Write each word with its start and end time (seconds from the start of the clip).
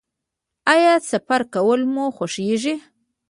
ایا 0.73 0.93
سفر 1.11 1.41
کول 1.53 1.81
مو 1.93 2.05
خوښیږي؟ 2.15 2.75